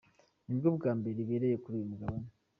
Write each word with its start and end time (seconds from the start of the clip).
Ni 0.45 0.55
bwo 0.57 0.69
bwa 0.77 0.91
mbere 0.99 1.17
ibereye 1.21 1.55
kuri 1.63 1.75
uyu 1.77 1.89
mugabane. 1.91 2.27